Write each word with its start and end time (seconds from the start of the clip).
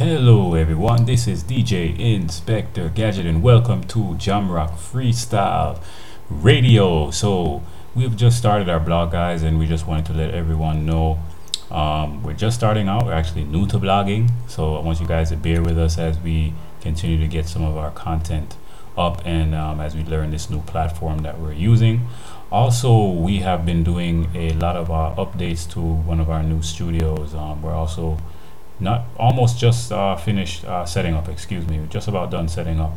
Hello 0.00 0.54
everyone, 0.54 1.04
this 1.04 1.28
is 1.28 1.44
DJ 1.44 1.94
Inspector 1.98 2.88
Gadget 2.94 3.26
and 3.26 3.42
welcome 3.42 3.84
to 3.88 3.98
Jamrock 4.16 4.70
Freestyle 4.70 5.78
Radio. 6.30 7.10
So 7.10 7.62
we've 7.94 8.16
just 8.16 8.38
started 8.38 8.70
our 8.70 8.80
blog 8.80 9.12
guys 9.12 9.42
and 9.42 9.58
we 9.58 9.66
just 9.66 9.86
wanted 9.86 10.06
to 10.06 10.14
let 10.14 10.32
everyone 10.32 10.86
know 10.86 11.18
um, 11.70 12.22
we're 12.22 12.32
just 12.32 12.56
starting 12.56 12.88
out, 12.88 13.04
we're 13.04 13.12
actually 13.12 13.44
new 13.44 13.66
to 13.66 13.78
blogging. 13.78 14.30
So 14.48 14.76
I 14.76 14.80
want 14.80 15.00
you 15.00 15.06
guys 15.06 15.28
to 15.28 15.36
bear 15.36 15.60
with 15.60 15.78
us 15.78 15.98
as 15.98 16.18
we 16.18 16.54
continue 16.80 17.18
to 17.18 17.28
get 17.28 17.46
some 17.46 17.62
of 17.62 17.76
our 17.76 17.90
content 17.90 18.56
up 18.96 19.20
and 19.26 19.54
um, 19.54 19.80
as 19.80 19.94
we 19.94 20.02
learn 20.04 20.30
this 20.30 20.48
new 20.48 20.62
platform 20.62 21.18
that 21.24 21.38
we're 21.38 21.52
using. 21.52 22.08
Also, 22.50 23.10
we 23.10 23.40
have 23.40 23.66
been 23.66 23.84
doing 23.84 24.30
a 24.34 24.52
lot 24.54 24.76
of 24.76 24.90
uh, 24.90 25.14
updates 25.18 25.70
to 25.72 25.80
one 25.82 26.20
of 26.20 26.30
our 26.30 26.42
new 26.42 26.62
studios. 26.62 27.34
Um, 27.34 27.60
we're 27.60 27.74
also 27.74 28.16
not 28.80 29.04
almost 29.16 29.58
just 29.58 29.92
uh, 29.92 30.16
finished 30.16 30.64
uh, 30.64 30.84
setting 30.86 31.14
up, 31.14 31.28
excuse 31.28 31.66
me, 31.66 31.86
just 31.88 32.08
about 32.08 32.30
done 32.30 32.48
setting 32.48 32.80
up. 32.80 32.92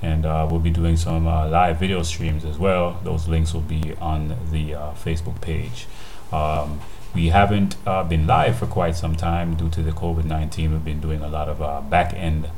And 0.00 0.26
uh, 0.26 0.48
we'll 0.50 0.60
be 0.60 0.70
doing 0.70 0.96
some 0.96 1.28
uh, 1.28 1.48
live 1.48 1.78
video 1.78 2.02
streams 2.02 2.44
as 2.44 2.58
well. 2.58 2.98
Those 3.04 3.28
links 3.28 3.54
will 3.54 3.60
be 3.60 3.94
on 4.00 4.36
the 4.50 4.74
uh, 4.74 4.92
Facebook 4.92 5.40
page. 5.40 5.86
Um, 6.32 6.80
we 7.14 7.28
haven't 7.28 7.76
uh, 7.86 8.02
been 8.02 8.26
live 8.26 8.58
for 8.58 8.66
quite 8.66 8.96
some 8.96 9.14
time 9.14 9.54
due 9.54 9.70
to 9.70 9.82
the 9.82 9.92
COVID 9.92 10.24
19. 10.24 10.72
We've 10.72 10.84
been 10.84 11.00
doing 11.00 11.20
a 11.20 11.28
lot 11.28 11.48
of 11.48 11.88
back 11.88 12.14
end 12.14 12.48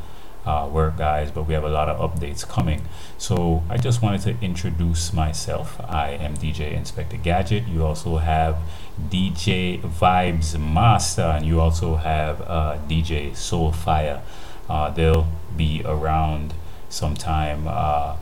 uh, 0.47 0.69
work 0.71 0.99
guys 0.99 1.31
but 1.31 1.45
we 1.45 1.55
have 1.55 1.65
a 1.65 1.69
lot 1.69 1.89
of 1.89 1.99
updates 1.99 2.47
coming. 2.47 2.83
So 3.19 3.63
I 3.69 3.77
just 3.79 4.03
wanted 4.03 4.21
to 4.23 4.37
introduce 4.45 5.13
myself. 5.13 5.81
I 5.81 6.11
am 6.11 6.37
DJ 6.37 6.73
Inspector 6.73 7.17
Gadget. 7.19 7.67
You 7.67 7.85
also 7.85 8.19
have 8.19 8.59
DJ 9.01 9.81
Vibes 9.81 10.59
Master 10.59 11.23
and 11.23 11.47
you 11.47 11.61
also 11.61 11.97
have 11.97 12.41
uh, 12.43 12.79
DJ 12.89 13.33
Soulfire 13.33 14.21
uh, 14.69 14.91
they'll 14.91 15.29
be 15.57 15.83
around 15.85 16.55
sometime 16.89 17.67
uh, 17.67 18.17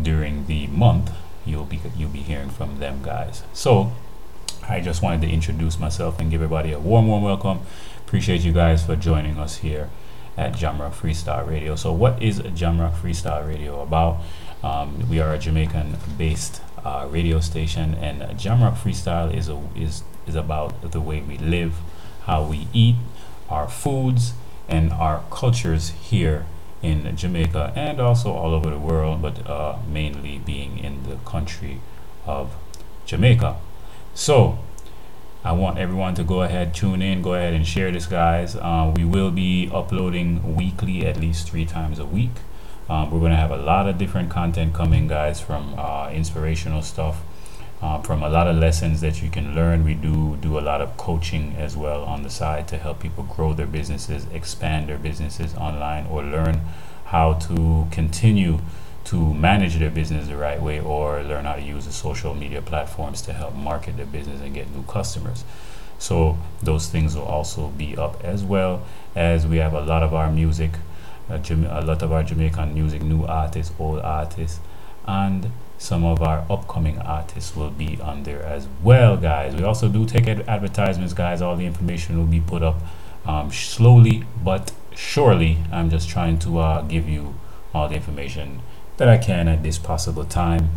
during 0.00 0.46
the 0.46 0.66
month. 0.68 1.10
You'll 1.44 1.64
be 1.64 1.80
you'll 1.96 2.10
be 2.10 2.20
hearing 2.20 2.50
from 2.50 2.78
them 2.78 3.02
guys. 3.02 3.42
So 3.52 3.92
I 4.68 4.80
just 4.80 5.02
wanted 5.02 5.22
to 5.22 5.28
introduce 5.32 5.78
myself 5.78 6.20
and 6.20 6.30
give 6.30 6.42
everybody 6.42 6.72
a 6.72 6.78
warm 6.78 7.08
warm 7.08 7.22
welcome. 7.22 7.60
Appreciate 8.06 8.42
you 8.42 8.52
guys 8.52 8.84
for 8.84 8.96
joining 8.96 9.38
us 9.38 9.58
here 9.58 9.90
at 10.38 10.52
Jamrock 10.52 10.94
Freestyle 10.94 11.46
Radio. 11.46 11.74
So, 11.74 11.92
what 11.92 12.22
is 12.22 12.40
Jamrock 12.40 12.94
Freestyle 12.94 13.46
Radio 13.46 13.82
about? 13.82 14.20
Um, 14.62 15.08
we 15.10 15.20
are 15.20 15.34
a 15.34 15.38
Jamaican-based 15.38 16.62
uh, 16.84 17.08
radio 17.10 17.40
station, 17.40 17.94
and 17.94 18.22
Jamrock 18.38 18.76
Freestyle 18.76 19.34
is 19.34 19.48
a, 19.48 19.60
is 19.76 20.02
is 20.26 20.36
about 20.36 20.92
the 20.92 21.00
way 21.00 21.20
we 21.20 21.38
live, 21.38 21.74
how 22.22 22.44
we 22.44 22.68
eat, 22.72 22.96
our 23.50 23.68
foods, 23.68 24.32
and 24.68 24.92
our 24.92 25.24
cultures 25.30 25.90
here 25.90 26.46
in 26.82 27.16
Jamaica 27.16 27.72
and 27.74 28.00
also 28.00 28.32
all 28.32 28.54
over 28.54 28.70
the 28.70 28.78
world, 28.78 29.20
but 29.20 29.44
uh, 29.48 29.78
mainly 29.90 30.38
being 30.38 30.78
in 30.78 31.02
the 31.04 31.16
country 31.24 31.80
of 32.24 32.54
Jamaica. 33.06 33.56
So, 34.14 34.58
I 35.44 35.52
want 35.52 35.78
everyone 35.78 36.14
to 36.16 36.24
go 36.24 36.42
ahead, 36.42 36.74
tune 36.74 37.00
in, 37.00 37.22
go 37.22 37.34
ahead 37.34 37.54
and 37.54 37.66
share 37.66 37.92
this, 37.92 38.06
guys. 38.06 38.56
Uh, 38.56 38.92
we 38.96 39.04
will 39.04 39.30
be 39.30 39.70
uploading 39.72 40.56
weekly, 40.56 41.06
at 41.06 41.16
least 41.16 41.48
three 41.48 41.64
times 41.64 42.00
a 42.00 42.04
week. 42.04 42.32
Um, 42.88 43.10
we're 43.10 43.20
going 43.20 43.30
to 43.30 43.36
have 43.36 43.52
a 43.52 43.56
lot 43.56 43.88
of 43.88 43.98
different 43.98 44.30
content 44.30 44.74
coming, 44.74 45.06
guys, 45.06 45.40
from 45.40 45.78
uh, 45.78 46.10
inspirational 46.10 46.82
stuff, 46.82 47.20
uh, 47.80 48.02
from 48.02 48.22
a 48.22 48.28
lot 48.28 48.48
of 48.48 48.56
lessons 48.56 49.00
that 49.00 49.22
you 49.22 49.30
can 49.30 49.54
learn. 49.54 49.84
We 49.84 49.94
do 49.94 50.36
do 50.40 50.58
a 50.58 50.60
lot 50.60 50.80
of 50.80 50.96
coaching 50.96 51.54
as 51.56 51.76
well 51.76 52.02
on 52.02 52.24
the 52.24 52.30
side 52.30 52.66
to 52.68 52.76
help 52.76 52.98
people 52.98 53.22
grow 53.22 53.52
their 53.52 53.66
businesses, 53.66 54.26
expand 54.32 54.88
their 54.88 54.98
businesses 54.98 55.54
online, 55.54 56.06
or 56.08 56.24
learn 56.24 56.62
how 57.04 57.34
to 57.34 57.86
continue 57.92 58.58
to 59.08 59.32
manage 59.32 59.78
their 59.78 59.90
business 59.90 60.28
the 60.28 60.36
right 60.36 60.60
way 60.60 60.78
or 60.78 61.22
learn 61.22 61.46
how 61.46 61.54
to 61.54 61.62
use 61.62 61.86
the 61.86 61.92
social 61.92 62.34
media 62.34 62.60
platforms 62.60 63.22
to 63.22 63.32
help 63.32 63.54
market 63.54 63.96
their 63.96 64.04
business 64.04 64.38
and 64.42 64.52
get 64.52 64.68
new 64.76 64.82
customers. 64.82 65.44
So 65.98 66.36
those 66.62 66.88
things 66.88 67.16
will 67.16 67.24
also 67.24 67.68
be 67.68 67.96
up 67.96 68.22
as 68.22 68.44
well 68.44 68.82
as 69.16 69.46
we 69.46 69.56
have 69.56 69.72
a 69.72 69.80
lot 69.80 70.02
of 70.02 70.12
our 70.12 70.30
music, 70.30 70.72
uh, 71.30 71.38
a 71.38 71.80
lot 71.80 72.02
of 72.02 72.12
our 72.12 72.22
Jamaican 72.22 72.74
music, 72.74 73.00
new 73.00 73.24
artists, 73.24 73.72
old 73.78 74.00
artists, 74.00 74.60
and 75.06 75.52
some 75.78 76.04
of 76.04 76.20
our 76.20 76.44
upcoming 76.50 76.98
artists 76.98 77.56
will 77.56 77.70
be 77.70 77.98
on 78.02 78.24
there 78.24 78.42
as 78.42 78.68
well, 78.82 79.16
guys. 79.16 79.54
We 79.54 79.62
also 79.62 79.88
do 79.88 80.04
take 80.04 80.28
ad 80.28 80.46
advertisements, 80.46 81.14
guys. 81.14 81.40
All 81.40 81.56
the 81.56 81.64
information 81.64 82.18
will 82.18 82.26
be 82.26 82.40
put 82.40 82.62
up 82.62 82.76
um, 83.24 83.50
slowly 83.52 84.24
but 84.44 84.70
surely. 84.94 85.58
I'm 85.72 85.88
just 85.88 86.10
trying 86.10 86.38
to 86.40 86.58
uh, 86.58 86.82
give 86.82 87.08
you 87.08 87.36
all 87.72 87.88
the 87.88 87.94
information 87.94 88.60
that 88.98 89.08
I 89.08 89.16
can 89.16 89.48
at 89.48 89.62
this 89.62 89.78
possible 89.78 90.24
time 90.24 90.70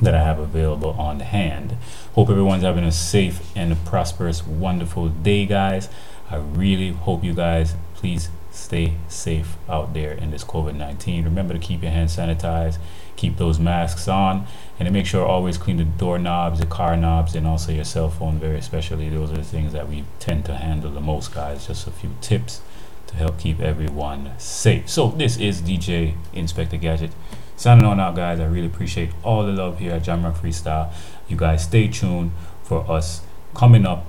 that 0.00 0.14
I 0.14 0.24
have 0.24 0.38
available 0.38 0.90
on 0.90 1.20
hand. 1.20 1.76
Hope 2.14 2.28
everyone's 2.28 2.64
having 2.64 2.84
a 2.84 2.92
safe 2.92 3.40
and 3.54 3.72
a 3.72 3.76
prosperous, 3.76 4.44
wonderful 4.44 5.08
day, 5.08 5.46
guys. 5.46 5.88
I 6.30 6.36
really 6.36 6.90
hope 6.90 7.22
you 7.22 7.34
guys 7.34 7.76
please 7.94 8.30
stay 8.50 8.94
safe 9.08 9.56
out 9.68 9.94
there 9.94 10.12
in 10.12 10.30
this 10.30 10.44
COVID-19. 10.44 11.24
Remember 11.24 11.54
to 11.54 11.60
keep 11.60 11.82
your 11.82 11.92
hands 11.92 12.16
sanitized, 12.16 12.78
keep 13.16 13.36
those 13.36 13.58
masks 13.58 14.08
on, 14.08 14.46
and 14.78 14.86
to 14.86 14.92
make 14.92 15.06
sure 15.06 15.24
always 15.24 15.56
clean 15.56 15.76
the 15.76 15.84
doorknobs, 15.84 16.58
the 16.58 16.66
car 16.66 16.96
knobs, 16.96 17.34
and 17.34 17.46
also 17.46 17.70
your 17.70 17.84
cell 17.84 18.10
phone 18.10 18.38
very 18.38 18.58
especially. 18.58 19.08
Those 19.08 19.30
are 19.30 19.36
the 19.36 19.44
things 19.44 19.72
that 19.72 19.88
we 19.88 20.04
tend 20.18 20.44
to 20.46 20.56
handle 20.56 20.90
the 20.90 21.00
most, 21.00 21.32
guys. 21.32 21.66
Just 21.66 21.86
a 21.86 21.90
few 21.90 22.14
tips 22.20 22.60
to 23.06 23.16
help 23.16 23.38
keep 23.38 23.60
everyone 23.60 24.32
safe. 24.38 24.88
So 24.88 25.08
this 25.08 25.36
is 25.36 25.62
DJ 25.62 26.14
Inspector 26.32 26.76
Gadget 26.76 27.10
signing 27.56 27.84
on 27.84 28.00
out 28.00 28.16
guys. 28.16 28.40
I 28.40 28.46
really 28.46 28.66
appreciate 28.66 29.10
all 29.22 29.44
the 29.44 29.52
love 29.52 29.78
here 29.78 29.92
at 29.92 30.02
jamrock 30.02 30.36
freestyle. 30.36 30.92
You 31.28 31.36
guys 31.36 31.64
stay 31.64 31.88
tuned 31.88 32.32
for 32.64 32.90
us 32.90 33.22
coming 33.54 33.86
up 33.86 34.06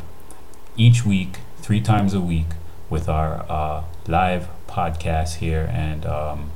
each 0.76 1.06
week 1.06 1.38
three 1.58 1.82
times 1.82 2.14
a 2.14 2.20
week 2.20 2.48
with 2.90 3.08
our 3.08 3.46
uh, 3.50 3.84
live 4.08 4.48
podcast 4.68 5.36
here. 5.36 5.70
And 5.72 6.06
um, 6.06 6.52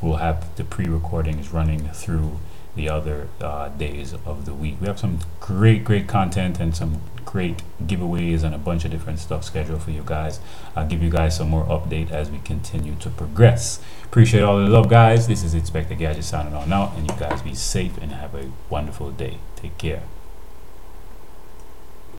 we'll 0.00 0.16
have 0.16 0.54
the 0.56 0.64
pre-recordings 0.64 1.52
running 1.52 1.88
through 1.88 2.38
the 2.76 2.88
other 2.88 3.28
uh, 3.40 3.68
days 3.68 4.12
of 4.12 4.46
the 4.46 4.54
week 4.54 4.76
we 4.80 4.86
have 4.86 4.98
some 4.98 5.18
great 5.40 5.84
great 5.84 6.06
content 6.06 6.60
and 6.60 6.76
some 6.76 7.02
great 7.24 7.62
giveaways 7.84 8.42
and 8.42 8.54
a 8.54 8.58
bunch 8.58 8.84
of 8.84 8.90
different 8.90 9.18
stuff 9.18 9.44
scheduled 9.44 9.82
for 9.82 9.92
you 9.92 10.02
guys. 10.04 10.40
I'll 10.74 10.86
give 10.86 11.02
you 11.02 11.10
guys 11.10 11.36
some 11.36 11.48
more 11.48 11.64
update 11.66 12.10
as 12.10 12.30
we 12.30 12.38
continue 12.38 12.96
to 12.96 13.10
progress. 13.10 13.80
Appreciate 14.04 14.42
all 14.42 14.58
the 14.58 14.68
love, 14.68 14.88
guys. 14.88 15.28
This 15.28 15.44
is 15.44 15.54
Inspector 15.54 15.94
Gadget 15.94 16.24
signing 16.24 16.54
on 16.54 16.72
out, 16.72 16.96
and 16.96 17.08
you 17.08 17.16
guys 17.18 17.42
be 17.42 17.54
safe 17.54 17.96
and 17.98 18.10
have 18.12 18.34
a 18.34 18.50
wonderful 18.68 19.12
day. 19.12 19.38
Take 19.54 19.78
care. 19.78 20.02